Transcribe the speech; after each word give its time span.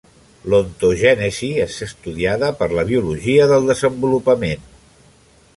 L'ontogènesi 0.51 1.49
és 1.67 1.75
estudiada 1.87 2.51
per 2.63 2.71
la 2.79 2.87
biologia 2.93 3.49
del 3.55 3.73
desenvolupament. 3.73 4.69